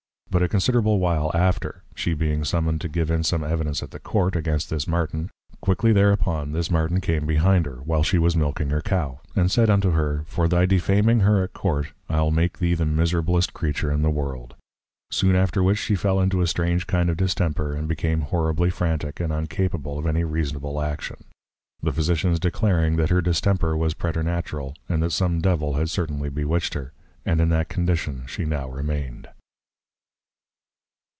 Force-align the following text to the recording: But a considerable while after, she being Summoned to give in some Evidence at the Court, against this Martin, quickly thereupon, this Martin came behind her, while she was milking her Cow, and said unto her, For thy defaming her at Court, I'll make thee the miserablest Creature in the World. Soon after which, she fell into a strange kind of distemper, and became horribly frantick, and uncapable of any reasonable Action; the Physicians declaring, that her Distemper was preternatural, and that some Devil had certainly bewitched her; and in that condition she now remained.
But 0.31 0.41
a 0.41 0.47
considerable 0.47 0.97
while 1.01 1.29
after, 1.33 1.83
she 1.93 2.13
being 2.13 2.45
Summoned 2.45 2.79
to 2.79 2.87
give 2.87 3.11
in 3.11 3.21
some 3.21 3.43
Evidence 3.43 3.83
at 3.83 3.91
the 3.91 3.99
Court, 3.99 4.33
against 4.37 4.69
this 4.69 4.87
Martin, 4.87 5.29
quickly 5.59 5.91
thereupon, 5.91 6.53
this 6.53 6.71
Martin 6.71 7.01
came 7.01 7.25
behind 7.25 7.65
her, 7.65 7.81
while 7.83 8.01
she 8.01 8.17
was 8.17 8.33
milking 8.33 8.69
her 8.69 8.79
Cow, 8.79 9.19
and 9.35 9.51
said 9.51 9.69
unto 9.69 9.91
her, 9.91 10.23
For 10.29 10.47
thy 10.47 10.65
defaming 10.65 11.19
her 11.19 11.43
at 11.43 11.51
Court, 11.51 11.87
I'll 12.07 12.31
make 12.31 12.59
thee 12.59 12.75
the 12.75 12.85
miserablest 12.85 13.51
Creature 13.53 13.91
in 13.91 14.03
the 14.03 14.09
World. 14.09 14.55
Soon 15.11 15.35
after 15.35 15.61
which, 15.61 15.77
she 15.79 15.95
fell 15.95 16.21
into 16.21 16.39
a 16.39 16.47
strange 16.47 16.87
kind 16.87 17.09
of 17.09 17.17
distemper, 17.17 17.73
and 17.73 17.89
became 17.89 18.21
horribly 18.21 18.69
frantick, 18.69 19.19
and 19.19 19.33
uncapable 19.33 19.99
of 19.99 20.07
any 20.07 20.23
reasonable 20.23 20.79
Action; 20.81 21.17
the 21.83 21.91
Physicians 21.91 22.39
declaring, 22.39 22.95
that 22.95 23.09
her 23.09 23.19
Distemper 23.19 23.75
was 23.75 23.93
preternatural, 23.93 24.75
and 24.87 25.03
that 25.03 25.11
some 25.11 25.41
Devil 25.41 25.73
had 25.73 25.89
certainly 25.89 26.29
bewitched 26.29 26.73
her; 26.73 26.93
and 27.25 27.41
in 27.41 27.49
that 27.49 27.67
condition 27.67 28.23
she 28.27 28.45
now 28.45 28.69
remained. 28.69 29.27